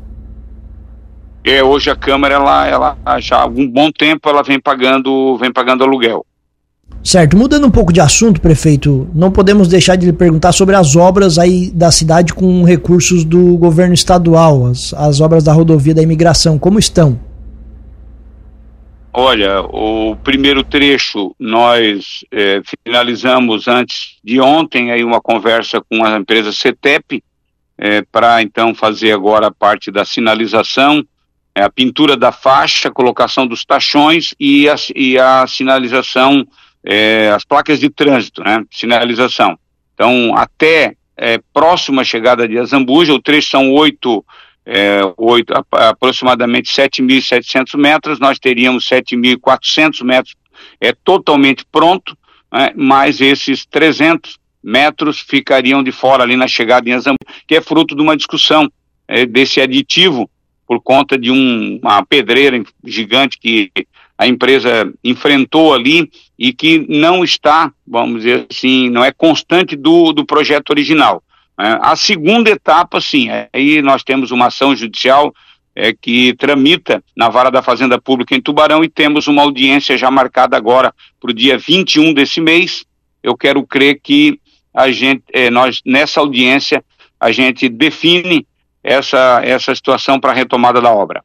É, 1.44 1.62
hoje 1.62 1.90
a 1.90 1.96
Câmara, 1.96 2.34
ela, 2.34 2.66
ela 2.66 3.20
já 3.20 3.36
há 3.36 3.42
algum 3.42 3.68
bom 3.68 3.90
tempo, 3.90 4.28
ela 4.28 4.42
vem 4.42 4.58
pagando, 4.58 5.36
vem 5.36 5.52
pagando 5.52 5.84
aluguel. 5.84 6.24
Certo, 7.02 7.36
mudando 7.36 7.66
um 7.66 7.70
pouco 7.70 7.92
de 7.92 8.00
assunto, 8.00 8.40
prefeito, 8.40 9.06
não 9.14 9.30
podemos 9.30 9.68
deixar 9.68 9.94
de 9.94 10.06
lhe 10.06 10.12
perguntar 10.12 10.52
sobre 10.52 10.74
as 10.74 10.96
obras 10.96 11.38
aí 11.38 11.70
da 11.70 11.90
cidade 11.90 12.32
com 12.32 12.64
recursos 12.64 13.24
do 13.24 13.58
governo 13.58 13.92
estadual, 13.92 14.66
as, 14.66 14.94
as 14.94 15.20
obras 15.20 15.44
da 15.44 15.52
rodovia 15.52 15.94
da 15.94 16.02
imigração, 16.02 16.58
como 16.58 16.78
estão? 16.78 17.18
Olha, 19.16 19.60
o 19.60 20.16
primeiro 20.16 20.64
trecho 20.64 21.36
nós 21.38 22.24
é, 22.32 22.60
finalizamos 22.84 23.68
antes 23.68 24.18
de 24.24 24.40
ontem 24.40 24.90
aí 24.90 25.04
uma 25.04 25.20
conversa 25.20 25.80
com 25.80 26.04
a 26.04 26.18
empresa 26.18 26.50
CETEP 26.50 27.22
é, 27.78 28.02
para 28.02 28.42
então 28.42 28.74
fazer 28.74 29.12
agora 29.12 29.46
a 29.46 29.54
parte 29.54 29.92
da 29.92 30.04
sinalização, 30.04 31.00
é, 31.54 31.62
a 31.62 31.70
pintura 31.70 32.16
da 32.16 32.32
faixa, 32.32 32.90
colocação 32.90 33.46
dos 33.46 33.64
tachões 33.64 34.34
e 34.40 34.68
a, 34.68 34.74
e 34.96 35.16
a 35.16 35.46
sinalização, 35.46 36.44
as 37.32 37.44
placas 37.44 37.78
de 37.78 37.88
trânsito, 37.88 38.42
né? 38.42 38.64
Sinalização. 38.68 39.56
Então, 39.94 40.36
até 40.36 40.96
próxima 41.52 42.02
chegada 42.02 42.48
de 42.48 42.58
Azambuja, 42.58 43.14
o 43.14 43.22
trecho 43.22 43.48
são 43.48 43.72
oito 43.72 44.24
é, 44.66 45.00
8, 45.16 45.52
aproximadamente 45.72 46.72
7.700 46.72 47.78
metros, 47.78 48.18
nós 48.18 48.38
teríamos 48.38 48.88
7.400 48.88 50.04
metros 50.04 50.34
é, 50.80 50.92
totalmente 50.92 51.64
pronto, 51.70 52.16
né, 52.52 52.72
mas 52.74 53.20
esses 53.20 53.66
300 53.66 54.38
metros 54.62 55.20
ficariam 55.20 55.82
de 55.82 55.92
fora 55.92 56.22
ali 56.22 56.36
na 56.36 56.48
chegada 56.48 56.88
em 56.88 56.94
Azambu, 56.94 57.18
que 57.46 57.54
é 57.54 57.60
fruto 57.60 57.94
de 57.94 58.00
uma 58.00 58.16
discussão 58.16 58.70
é, 59.06 59.26
desse 59.26 59.60
aditivo 59.60 60.30
por 60.66 60.80
conta 60.80 61.18
de 61.18 61.30
um, 61.30 61.78
uma 61.82 62.04
pedreira 62.04 62.62
gigante 62.82 63.38
que 63.38 63.70
a 64.16 64.26
empresa 64.26 64.90
enfrentou 65.02 65.74
ali 65.74 66.10
e 66.38 66.52
que 66.52 66.86
não 66.88 67.22
está, 67.22 67.70
vamos 67.86 68.22
dizer 68.22 68.46
assim, 68.50 68.88
não 68.88 69.04
é 69.04 69.12
constante 69.12 69.76
do, 69.76 70.12
do 70.12 70.24
projeto 70.24 70.70
original. 70.70 71.22
É, 71.58 71.78
a 71.80 71.94
segunda 71.96 72.50
etapa, 72.50 73.00
sim, 73.00 73.28
aí 73.52 73.80
nós 73.80 74.02
temos 74.02 74.30
uma 74.30 74.46
ação 74.46 74.74
judicial 74.74 75.32
é, 75.74 75.92
que 75.92 76.34
tramita 76.34 77.02
na 77.16 77.28
Vara 77.28 77.50
da 77.50 77.62
Fazenda 77.62 78.00
Pública 78.00 78.34
em 78.34 78.40
Tubarão 78.40 78.84
e 78.84 78.88
temos 78.88 79.26
uma 79.26 79.42
audiência 79.42 79.96
já 79.96 80.10
marcada 80.10 80.56
agora 80.56 80.92
para 81.20 81.30
o 81.30 81.34
dia 81.34 81.58
21 81.58 82.12
desse 82.14 82.40
mês. 82.40 82.84
Eu 83.22 83.36
quero 83.36 83.64
crer 83.66 84.00
que 84.02 84.38
a 84.72 84.90
gente, 84.90 85.22
é, 85.32 85.50
nós, 85.50 85.80
nessa 85.84 86.20
audiência, 86.20 86.84
a 87.18 87.32
gente 87.32 87.68
define 87.68 88.46
essa, 88.82 89.40
essa 89.42 89.74
situação 89.74 90.20
para 90.20 90.32
a 90.32 90.34
retomada 90.34 90.80
da 90.80 90.92
obra. 90.92 91.22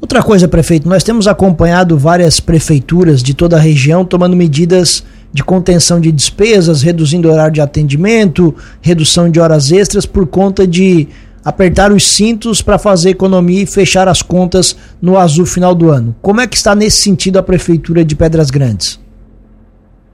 Outra 0.00 0.22
coisa, 0.22 0.46
prefeito, 0.48 0.88
nós 0.88 1.02
temos 1.02 1.26
acompanhado 1.26 1.96
várias 1.96 2.40
prefeituras 2.40 3.22
de 3.22 3.34
toda 3.34 3.56
a 3.56 3.60
região 3.60 4.04
tomando 4.04 4.36
medidas 4.36 5.04
de 5.32 5.42
contenção 5.42 6.00
de 6.00 6.12
despesas, 6.12 6.82
reduzindo 6.82 7.30
horário 7.30 7.54
de 7.54 7.60
atendimento, 7.60 8.54
redução 8.80 9.30
de 9.30 9.40
horas 9.40 9.72
extras 9.72 10.04
por 10.04 10.26
conta 10.26 10.66
de 10.66 11.08
apertar 11.44 11.90
os 11.90 12.06
cintos 12.06 12.62
para 12.62 12.78
fazer 12.78 13.10
economia 13.10 13.62
e 13.62 13.66
fechar 13.66 14.06
as 14.08 14.22
contas 14.22 14.76
no 15.00 15.16
azul 15.16 15.46
final 15.46 15.74
do 15.74 15.90
ano. 15.90 16.14
Como 16.22 16.40
é 16.40 16.46
que 16.46 16.56
está 16.56 16.74
nesse 16.74 17.02
sentido 17.02 17.38
a 17.38 17.42
prefeitura 17.42 18.04
de 18.04 18.14
Pedras 18.14 18.50
Grandes? 18.50 19.00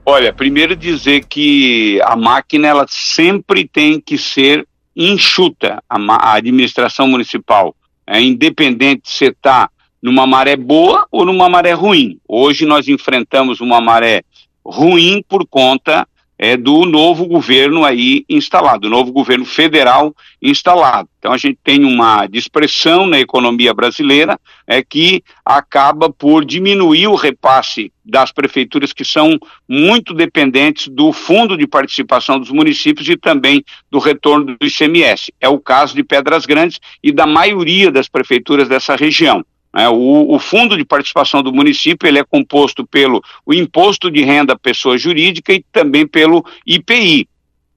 Olha, 0.05 0.33
primeiro 0.33 0.75
dizer 0.75 1.25
que 1.25 2.01
a 2.03 2.15
máquina 2.15 2.67
ela 2.67 2.85
sempre 2.89 3.67
tem 3.67 4.01
que 4.01 4.17
ser 4.17 4.65
enxuta, 4.95 5.83
a, 5.87 5.97
a 5.97 6.33
administração 6.33 7.07
municipal, 7.07 7.75
é 8.07 8.19
independente 8.19 9.03
se 9.11 9.25
está 9.25 9.69
numa 10.01 10.25
maré 10.25 10.55
boa 10.55 11.05
ou 11.11 11.25
numa 11.25 11.47
maré 11.47 11.73
ruim. 11.73 12.17
Hoje 12.27 12.65
nós 12.65 12.87
enfrentamos 12.87 13.61
uma 13.61 13.79
maré 13.79 14.23
ruim 14.69 15.23
por 15.27 15.47
conta 15.47 16.07
é, 16.41 16.55
do 16.55 16.85
novo 16.85 17.27
governo 17.27 17.83
aí 17.83 18.23
instalado, 18.29 18.81
do 18.81 18.89
novo 18.89 19.11
governo 19.11 19.43
federal 19.43 20.15
instalado. 20.41 21.09
Então 21.19 21.33
a 21.33 21.37
gente 21.37 21.59
tem 21.61 21.83
uma 21.83 22.25
dispressão 22.27 23.05
na 23.05 23.19
economia 23.19 23.73
brasileira 23.73 24.39
é, 24.65 24.81
que 24.81 25.21
acaba 25.43 26.09
por 26.09 26.45
diminuir 26.45 27.07
o 27.07 27.15
repasse 27.15 27.91
das 28.05 28.31
prefeituras 28.31 28.93
que 28.93 29.03
são 29.03 29.37
muito 29.67 30.13
dependentes 30.13 30.87
do 30.87 31.11
fundo 31.11 31.57
de 31.57 31.67
participação 31.67 32.39
dos 32.39 32.51
municípios 32.51 33.09
e 33.09 33.17
também 33.17 33.61
do 33.91 33.99
retorno 33.99 34.57
do 34.57 34.65
ICMS. 34.65 35.33
É 35.41 35.49
o 35.49 35.59
caso 35.59 35.93
de 35.93 36.03
Pedras 36.03 36.45
Grandes 36.45 36.79
e 37.03 37.11
da 37.11 37.27
maioria 37.27 37.91
das 37.91 38.07
prefeituras 38.07 38.69
dessa 38.69 38.95
região. 38.95 39.43
É, 39.79 39.87
o, 39.87 40.35
o, 40.35 40.39
fundo 40.39 40.75
de 40.75 40.83
participação 40.83 41.41
do 41.41 41.53
município 41.53 42.05
ele 42.05 42.19
é 42.19 42.23
composto 42.23 42.85
pelo 42.85 43.23
o 43.45 43.53
imposto 43.53 44.11
de 44.11 44.21
renda 44.21 44.59
pessoa 44.59 44.97
jurídica 44.97 45.53
e 45.53 45.63
também 45.71 46.05
pelo 46.05 46.43
IPI, 46.67 47.29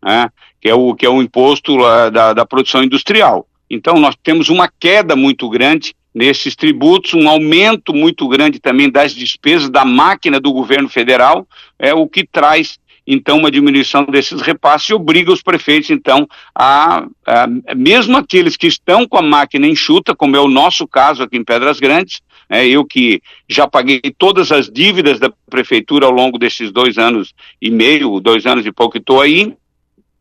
né, 0.03 0.29
que, 0.61 0.69
é 0.69 0.75
o, 0.75 0.97
que 0.97 1.07
é 1.07 1.09
o 1.09 1.23
imposto 1.23 1.79
da, 2.11 2.33
da 2.33 2.45
produção 2.45 2.83
industrial. 2.83 3.47
Então 3.71 4.01
nós 4.01 4.17
temos 4.21 4.49
uma 4.49 4.69
queda 4.81 5.15
muito 5.15 5.49
grande 5.49 5.95
nesses 6.13 6.57
tributos, 6.57 7.15
um 7.15 7.29
aumento 7.29 7.95
muito 7.95 8.27
grande 8.27 8.59
também 8.59 8.91
das 8.91 9.15
despesas 9.15 9.71
da 9.71 9.85
máquina 9.85 10.41
do 10.41 10.53
governo 10.53 10.89
federal, 10.89 11.47
é 11.79 11.95
o 11.95 12.09
que 12.09 12.27
traz 12.27 12.81
então 13.07 13.39
uma 13.39 13.51
diminuição 13.51 14.05
desses 14.05 14.41
repasses 14.41 14.91
obriga 14.91 15.33
os 15.33 15.43
prefeitos 15.43 15.91
então 15.91 16.27
a, 16.55 17.07
a, 17.27 17.47
mesmo 17.75 18.17
aqueles 18.17 18.57
que 18.57 18.67
estão 18.67 19.07
com 19.07 19.19
a 19.19 19.23
máquina 19.23 19.67
enxuta, 19.67 20.15
como 20.15 20.37
é 20.37 20.41
o 20.41 20.49
nosso 20.49 20.87
caso 20.87 21.23
aqui 21.23 21.37
em 21.37 21.45
Pedras 21.45 21.81
Grandes, 21.81 22.21
é, 22.49 22.67
eu 22.67 22.85
que 22.85 23.23
já 23.49 23.67
paguei 23.67 24.01
todas 24.17 24.53
as 24.53 24.71
dívidas 24.71 25.19
da 25.19 25.33
prefeitura 25.49 26.07
ao 26.07 26.13
longo 26.13 26.39
desses 26.39 26.71
dois 26.71 26.99
anos 26.99 27.33
e 27.61 27.71
meio, 27.71 28.21
dois 28.21 28.47
anos 28.47 28.67
e 28.67 28.73
pouco 28.73 28.93
que 28.93 28.99
estou 28.99 29.21
aí, 29.21 29.55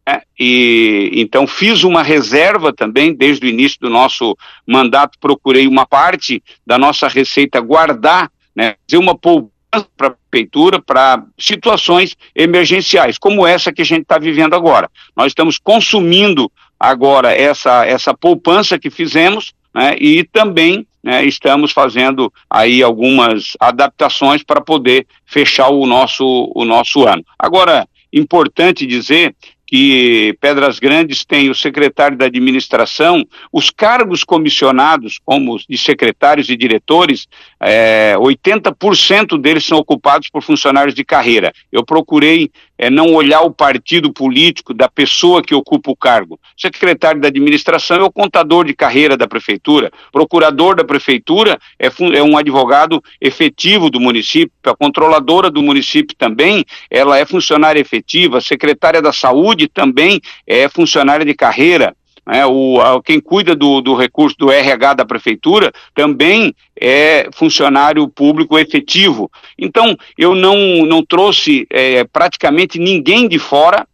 é, 0.08 0.22
e 0.40 1.12
então 1.14 1.46
fiz 1.46 1.84
uma 1.84 2.02
reserva 2.02 2.74
também 2.74 3.14
desde 3.14 3.46
o 3.46 3.50
início 3.50 3.78
do 3.80 3.90
nosso 3.90 4.36
mandato, 4.66 5.18
procurei 5.20 5.68
uma 5.68 5.86
parte 5.86 6.42
da 6.66 6.78
nossa 6.78 7.08
receita 7.08 7.60
guardar, 7.60 8.32
né, 8.56 8.76
fazer 8.90 8.98
uma 8.98 9.16
poupança 9.16 9.52
para 9.96 10.10
a 10.10 10.12
prefeitura 10.30 10.82
para 10.82 11.24
situações 11.38 12.18
emergenciais, 12.36 13.18
como 13.18 13.48
essa 13.48 13.72
que 13.72 13.82
a 13.82 13.86
gente 13.86 14.02
está 14.02 14.18
vivendo 14.18 14.54
agora. 14.54 14.90
Nós 15.16 15.28
estamos 15.28 15.58
consumindo 15.58 16.52
agora 16.80 17.34
essa, 17.34 17.86
essa 17.86 18.14
poupança 18.14 18.78
que 18.78 18.90
fizemos 18.90 19.54
né, 19.74 19.96
e 20.00 20.24
também 20.26 20.86
né, 21.02 21.24
estamos 21.24 21.72
fazendo 21.72 22.32
aí 22.50 22.84
algumas 22.84 23.54
adaptações 23.60 24.44
para 24.44 24.60
poder 24.60 25.08
fechar 25.26 25.70
o 25.70 25.86
nosso, 25.86 26.52
o 26.54 26.66
nosso 26.66 27.08
ano. 27.08 27.24
Agora, 27.40 27.88
importante 28.12 28.86
dizer 28.86 29.34
que 29.72 30.36
Pedras 30.42 30.80
Grandes 30.80 31.24
tem 31.24 31.50
o 31.50 31.56
secretário 31.56 32.18
da 32.18 32.26
administração, 32.26 33.26
os 33.54 33.70
cargos 33.70 34.26
comissionados, 34.26 35.18
como 35.24 35.58
de 35.58 35.78
secretários 35.78 36.50
e 36.50 36.58
diretores, 36.58 37.26
é, 37.58 38.14
80% 38.18 39.40
deles 39.40 39.66
são 39.66 39.78
ocupados 39.78 40.30
por 40.30 40.44
funcionários 40.44 40.94
de 40.94 41.06
carreira. 41.06 41.54
Eu 41.72 41.86
procurei 41.86 42.52
é, 42.82 42.90
não 42.90 43.14
olhar 43.14 43.42
o 43.42 43.52
partido 43.52 44.12
político 44.12 44.74
da 44.74 44.90
pessoa 44.90 45.44
que 45.44 45.54
ocupa 45.54 45.92
o 45.92 45.96
cargo. 45.96 46.40
O 46.58 46.62
secretário 46.62 47.22
da 47.22 47.28
administração 47.28 47.98
é 47.98 48.04
o 48.04 48.12
contador 48.12 48.66
de 48.66 48.74
carreira 48.74 49.16
da 49.16 49.28
prefeitura, 49.28 49.92
procurador 50.12 50.76
da 50.76 50.84
prefeitura 50.84 51.60
é, 51.78 51.92
é 52.18 52.24
um 52.24 52.36
advogado 52.36 53.00
efetivo 53.22 53.92
do 53.92 54.00
município, 54.00 54.52
a 54.64 54.76
controladora 54.76 55.52
do 55.52 55.62
município 55.62 56.16
também, 56.18 56.66
ela 56.90 57.20
é 57.20 57.24
funcionária 57.24 57.80
efetiva, 57.80 58.40
a 58.40 58.42
secretária 58.42 59.00
da 59.00 59.14
saúde 59.14 59.68
também 59.68 60.20
é 60.48 60.68
funcionária 60.68 61.24
de 61.24 61.36
carreira. 61.36 61.96
Né, 62.26 62.46
o, 62.46 62.80
a, 62.80 63.02
quem 63.02 63.20
cuida 63.20 63.56
do, 63.56 63.82
do 63.82 63.96
recurso 63.96 64.38
do 64.38 64.52
RH 64.52 64.96
da 64.96 65.06
prefeitura 65.06 65.72
também 65.94 66.54
é 66.80 67.30
funcionário 67.34 68.08
público 68.08 68.58
efetivo. 68.58 69.32
Então, 69.58 69.98
eu 70.18 70.36
não, 70.36 70.86
não 70.86 71.06
trouxe 71.06 71.66
é, 71.70 72.04
praticamente 72.04 72.80
ninguém 72.80 73.28
de 73.28 73.40
fora 73.40 73.88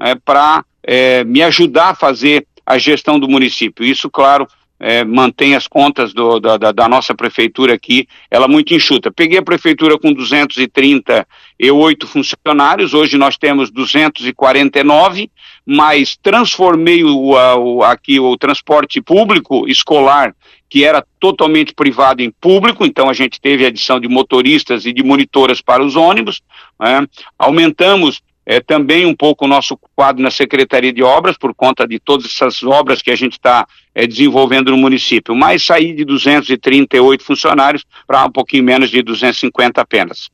é, 0.00 0.14
para 0.14 0.64
é, 0.82 1.24
me 1.24 1.42
ajudar 1.42 1.90
a 1.90 1.94
fazer 1.94 2.46
a 2.66 2.78
gestão 2.78 3.18
do 3.18 3.28
município. 3.28 3.84
Isso, 3.84 4.10
claro, 4.10 4.46
é, 4.80 5.04
mantém 5.04 5.54
as 5.54 5.66
contas 5.68 6.12
do, 6.12 6.40
da, 6.40 6.56
da, 6.58 6.88
nossa 6.88 7.14
prefeitura 7.14 7.74
aqui, 7.74 8.08
ela 8.30 8.48
muito 8.48 8.74
enxuta. 8.74 9.10
Peguei 9.10 9.38
a 9.38 9.42
prefeitura 9.42 9.98
com 9.98 10.12
238 10.12 12.06
funcionários, 12.06 12.92
hoje 12.92 13.16
nós 13.16 13.38
temos 13.38 13.70
249, 13.70 15.30
mas 15.66 16.16
transformei 16.22 17.02
o, 17.02 17.32
o, 17.32 17.82
aqui 17.82 18.20
o 18.20 18.36
transporte 18.36 19.00
público 19.00 19.66
escolar, 19.68 20.34
que 20.68 20.84
era 20.84 21.04
totalmente 21.18 21.72
privado 21.74 22.22
em 22.22 22.30
público, 22.30 22.84
então 22.84 23.08
a 23.08 23.12
gente 23.12 23.40
teve 23.40 23.64
adição 23.64 23.98
de 23.98 24.08
motoristas 24.08 24.84
e 24.84 24.92
de 24.92 25.02
monitoras 25.02 25.62
para 25.62 25.82
os 25.82 25.96
ônibus, 25.96 26.42
né? 26.78 27.06
aumentamos 27.38 28.20
é, 28.46 28.60
também 28.60 29.06
um 29.06 29.14
pouco 29.14 29.44
o 29.44 29.48
nosso 29.48 29.78
quadro 29.96 30.22
na 30.22 30.30
Secretaria 30.30 30.92
de 30.92 31.02
Obras, 31.02 31.38
por 31.38 31.54
conta 31.54 31.86
de 31.88 31.98
todas 31.98 32.26
essas 32.26 32.62
obras 32.62 33.00
que 33.00 33.10
a 33.10 33.16
gente 33.16 33.32
está 33.32 33.66
é, 33.94 34.06
desenvolvendo 34.06 34.70
no 34.70 34.76
município, 34.76 35.34
mas 35.34 35.64
sair 35.64 35.94
de 35.94 36.04
238 36.04 37.24
funcionários 37.24 37.84
para 38.06 38.24
um 38.24 38.30
pouquinho 38.30 38.64
menos 38.64 38.90
de 38.90 39.02
250 39.02 39.80
apenas. 39.80 40.28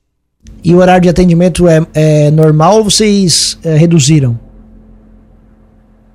E 0.64 0.74
o 0.74 0.78
horário 0.78 1.02
de 1.02 1.08
atendimento 1.08 1.68
é, 1.68 1.86
é 1.94 2.30
normal 2.30 2.78
ou 2.78 2.84
vocês 2.84 3.58
é, 3.62 3.76
reduziram? 3.76 4.49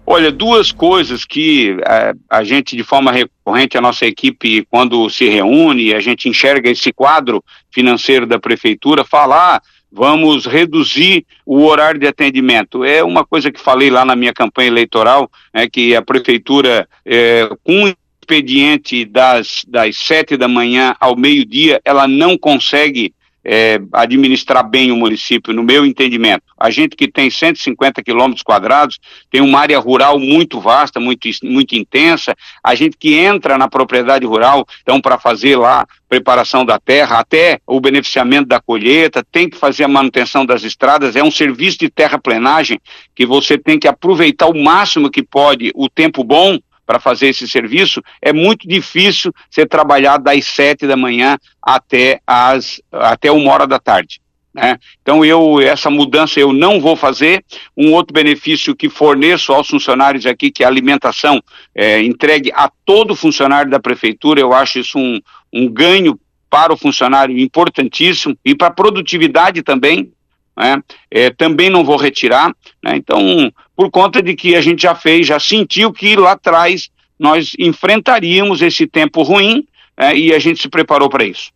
Olha, 0.08 0.32
duas 0.32 0.72
coisas 0.72 1.26
que 1.26 1.78
é, 1.84 2.14
a 2.30 2.44
gente, 2.44 2.76
de 2.76 2.84
forma 2.84 3.12
recorrente, 3.12 3.78
a 3.78 3.82
nossa 3.82 4.06
equipe, 4.06 4.66
quando 4.70 5.10
se 5.10 5.28
reúne, 5.28 5.96
a 5.96 6.00
gente 6.00 6.30
enxerga 6.30 6.70
esse 6.70 6.94
quadro 6.94 7.44
financeiro 7.72 8.28
da 8.28 8.38
prefeitura, 8.38 9.04
falar. 9.04 9.56
Ah, 9.56 9.62
vamos 9.92 10.46
reduzir 10.46 11.26
o 11.46 11.64
horário 11.64 12.00
de 12.00 12.06
atendimento. 12.06 12.84
É 12.84 13.04
uma 13.04 13.26
coisa 13.26 13.52
que 13.52 13.60
falei 13.60 13.90
lá 13.90 14.06
na 14.06 14.16
minha 14.16 14.34
campanha 14.34 14.68
eleitoral, 14.68 15.32
é 15.54 15.68
que 15.68 15.96
a 15.96 16.02
prefeitura, 16.02 16.88
é, 17.06 17.50
com 17.64 17.92
expediente 18.22 19.06
das, 19.06 19.64
das 19.68 19.98
sete 19.98 20.36
da 20.36 20.48
manhã 20.48 20.96
ao 21.00 21.16
meio-dia, 21.16 21.80
ela 21.86 22.08
não 22.08 22.38
consegue 22.38 23.14
é, 23.46 23.80
administrar 23.94 24.68
bem 24.68 24.92
o 24.92 24.96
município, 24.96 25.54
no 25.54 25.64
meu 25.64 25.86
entendimento. 25.86 26.44
A 26.58 26.72
gente 26.72 26.96
que 26.96 27.08
tem 27.08 27.30
150 27.30 28.02
quilômetros 28.02 28.42
quadrados, 28.42 28.98
tem 29.30 29.42
uma 29.42 29.60
área 29.60 29.78
rural 29.78 30.18
muito 30.18 30.60
vasta, 30.60 31.00
muito, 31.00 31.30
muito 31.44 31.76
intensa, 31.76 32.36
a 32.64 32.74
gente 32.74 32.98
que 32.98 33.14
entra 33.14 33.58
na 33.58 33.68
propriedade 33.68 34.26
rural, 34.26 34.66
então, 34.82 35.00
para 35.00 35.20
fazer 35.20 35.56
lá 35.58 35.86
preparação 36.08 36.66
da 36.66 36.80
terra, 36.80 37.20
até 37.20 37.60
o 37.68 37.80
beneficiamento 37.80 38.48
da 38.48 38.60
colheita, 38.60 39.26
tem 39.32 39.50
que 39.50 39.58
fazer 39.58 39.84
a 39.84 39.88
manutenção 39.88 40.46
das 40.46 40.64
estradas, 40.64 41.16
é 41.16 41.24
um 41.24 41.32
serviço 41.32 41.80
de 41.80 41.90
terraplenagem 41.90 42.80
que 43.14 43.26
você 43.26 43.58
tem 43.58 43.78
que 43.78 43.88
aproveitar 43.88 44.48
o 44.48 44.58
máximo 44.58 45.10
que 45.10 45.22
pode 45.22 45.72
o 45.76 45.90
tempo 45.90 46.24
bom, 46.24 46.58
para 46.86 47.00
fazer 47.00 47.28
esse 47.28 47.48
serviço, 47.48 48.02
é 48.22 48.32
muito 48.32 48.68
difícil 48.68 49.34
você 49.50 49.66
trabalhar 49.66 50.18
das 50.18 50.46
sete 50.46 50.86
da 50.86 50.96
manhã 50.96 51.38
até 51.62 52.20
as 52.26 52.82
até 52.92 53.32
uma 53.32 53.52
hora 53.52 53.66
da 53.66 53.80
tarde. 53.80 54.22
Né? 54.54 54.78
Então 55.02 55.26
eu 55.26 55.60
essa 55.60 55.90
mudança 55.90 56.40
eu 56.40 56.54
não 56.54 56.80
vou 56.80 56.96
fazer. 56.96 57.44
Um 57.76 57.92
outro 57.92 58.14
benefício 58.14 58.76
que 58.76 58.88
forneço 58.88 59.52
aos 59.52 59.68
funcionários 59.68 60.26
aqui 60.26 60.50
que 60.50 60.64
é 60.64 60.66
a 60.66 60.70
alimentação 60.70 61.42
é, 61.74 62.02
entregue 62.02 62.52
a 62.54 62.72
todo 62.86 63.16
funcionário 63.16 63.70
da 63.70 63.80
prefeitura. 63.80 64.40
Eu 64.40 64.54
acho 64.54 64.80
isso 64.80 64.98
um, 64.98 65.20
um 65.52 65.68
ganho 65.68 66.18
para 66.50 66.72
o 66.72 66.78
funcionário 66.78 67.38
importantíssimo 67.38 68.38
e 68.46 68.56
para 68.56 68.68
a 68.68 68.72
produtividade 68.72 69.62
também. 69.62 70.14
Né? 70.58 70.82
É, 71.12 71.30
também 71.30 71.70
não 71.70 71.84
vou 71.84 71.98
retirar. 71.98 72.48
Né? 72.82 72.96
Então, 72.96 73.52
por 73.76 73.92
conta 73.92 74.22
de 74.22 74.36
que 74.36 74.56
a 74.56 74.62
gente 74.62 74.84
já 74.84 74.96
fez, 74.96 75.28
já 75.28 75.40
sentiu 75.40 75.92
que 75.92 76.16
lá 76.16 76.32
atrás 76.32 76.90
nós 77.20 77.54
enfrentaríamos 77.60 78.62
esse 78.62 78.88
tempo 78.88 79.22
ruim 79.24 79.66
né? 79.98 80.16
e 80.16 80.34
a 80.34 80.40
gente 80.40 80.62
se 80.62 80.70
preparou 80.70 81.10
para 81.10 81.26
isso. 81.26 81.52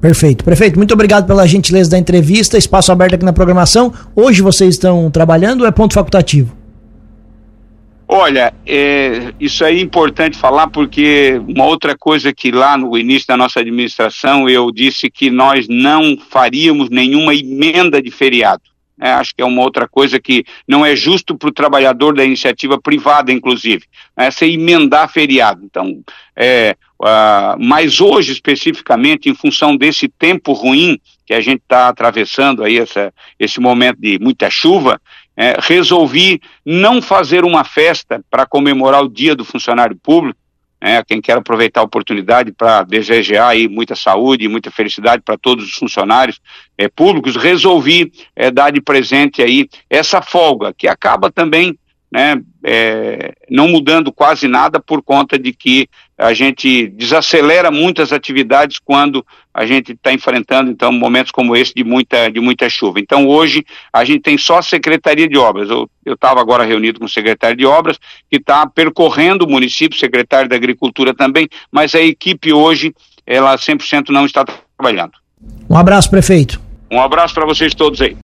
Perfeito. 0.00 0.44
Prefeito, 0.44 0.76
muito 0.76 0.94
obrigado 0.94 1.26
pela 1.26 1.46
gentileza 1.46 1.90
da 1.90 1.98
entrevista. 1.98 2.56
Espaço 2.56 2.92
aberto 2.92 3.14
aqui 3.14 3.24
na 3.24 3.32
programação. 3.32 3.92
Hoje 4.14 4.42
vocês 4.42 4.74
estão 4.74 5.10
trabalhando 5.10 5.62
ou 5.62 5.66
é 5.66 5.72
ponto 5.72 5.94
facultativo? 5.94 6.54
Olha, 8.06 8.52
é, 8.66 9.32
isso 9.40 9.64
aí 9.64 9.78
é 9.78 9.82
importante 9.82 10.36
falar 10.36 10.68
porque 10.68 11.40
uma 11.48 11.64
outra 11.64 11.96
coisa 11.96 12.32
que 12.32 12.52
lá 12.52 12.76
no 12.76 12.96
início 12.96 13.26
da 13.26 13.36
nossa 13.36 13.60
administração 13.60 14.48
eu 14.48 14.70
disse 14.70 15.10
que 15.10 15.30
nós 15.30 15.66
não 15.68 16.16
faríamos 16.30 16.90
nenhuma 16.90 17.34
emenda 17.34 18.00
de 18.00 18.10
feriado. 18.10 18.62
É, 19.00 19.10
acho 19.10 19.34
que 19.34 19.42
é 19.42 19.44
uma 19.44 19.62
outra 19.62 19.88
coisa 19.88 20.20
que 20.20 20.44
não 20.68 20.86
é 20.86 20.94
justo 20.94 21.36
para 21.36 21.48
o 21.48 21.52
trabalhador 21.52 22.14
da 22.14 22.24
iniciativa 22.24 22.80
privada, 22.80 23.32
inclusive, 23.32 23.84
se 24.30 24.46
emendar 24.46 25.10
feriado. 25.10 25.62
Então, 25.64 26.00
é, 26.36 26.76
uh, 27.00 27.58
mas 27.58 28.00
hoje, 28.00 28.32
especificamente, 28.32 29.28
em 29.28 29.34
função 29.34 29.76
desse 29.76 30.08
tempo 30.08 30.52
ruim 30.52 31.00
que 31.26 31.34
a 31.34 31.40
gente 31.40 31.62
está 31.62 31.88
atravessando 31.88 32.62
aí, 32.62 32.78
essa, 32.78 33.12
esse 33.38 33.58
momento 33.58 33.98
de 34.00 34.18
muita 34.20 34.48
chuva, 34.48 35.00
é, 35.36 35.56
resolvi 35.58 36.40
não 36.64 37.02
fazer 37.02 37.44
uma 37.44 37.64
festa 37.64 38.22
para 38.30 38.46
comemorar 38.46 39.02
o 39.02 39.08
Dia 39.08 39.34
do 39.34 39.44
Funcionário 39.44 39.96
Público, 39.96 40.38
né, 40.84 41.02
quem 41.02 41.18
quer 41.18 41.38
aproveitar 41.38 41.80
a 41.80 41.84
oportunidade 41.84 42.52
para 42.52 42.82
desejar 42.82 43.48
aí 43.48 43.66
muita 43.66 43.96
saúde 43.96 44.44
e 44.44 44.48
muita 44.48 44.70
felicidade 44.70 45.22
para 45.24 45.38
todos 45.38 45.64
os 45.64 45.72
funcionários 45.72 46.38
é, 46.76 46.88
públicos, 46.88 47.36
resolvi 47.36 48.12
é, 48.36 48.50
dar 48.50 48.70
de 48.70 48.82
presente 48.82 49.42
aí 49.42 49.66
essa 49.88 50.20
folga, 50.20 50.74
que 50.74 50.86
acaba 50.86 51.32
também 51.32 51.78
né, 52.14 52.40
é, 52.62 53.32
não 53.50 53.66
mudando 53.66 54.12
quase 54.12 54.46
nada 54.46 54.78
por 54.78 55.02
conta 55.02 55.36
de 55.36 55.52
que 55.52 55.88
a 56.16 56.32
gente 56.32 56.86
desacelera 56.86 57.72
muitas 57.72 58.12
atividades 58.12 58.78
quando 58.78 59.26
a 59.52 59.66
gente 59.66 59.94
está 59.94 60.12
enfrentando 60.12 60.70
então 60.70 60.92
momentos 60.92 61.32
como 61.32 61.56
esse 61.56 61.74
de 61.74 61.82
muita 61.82 62.30
de 62.30 62.38
muita 62.38 62.70
chuva. 62.70 63.00
Então 63.00 63.26
hoje 63.26 63.66
a 63.92 64.04
gente 64.04 64.20
tem 64.20 64.38
só 64.38 64.58
a 64.58 64.62
secretaria 64.62 65.28
de 65.28 65.36
obras. 65.36 65.68
Eu 65.68 65.88
estava 66.06 66.40
agora 66.40 66.62
reunido 66.62 67.00
com 67.00 67.06
o 67.06 67.08
secretário 67.08 67.56
de 67.56 67.66
obras 67.66 67.98
que 68.30 68.36
está 68.36 68.64
percorrendo 68.64 69.44
o 69.44 69.50
município, 69.50 69.98
secretário 69.98 70.48
da 70.48 70.54
agricultura 70.54 71.12
também, 71.12 71.48
mas 71.72 71.96
a 71.96 72.00
equipe 72.00 72.52
hoje 72.52 72.94
ela 73.26 73.56
100% 73.56 74.10
não 74.10 74.24
está 74.24 74.44
trabalhando. 74.78 75.14
Um 75.68 75.76
abraço, 75.76 76.08
prefeito. 76.08 76.60
Um 76.88 77.00
abraço 77.00 77.34
para 77.34 77.44
vocês 77.44 77.74
todos 77.74 78.00
aí. 78.00 78.12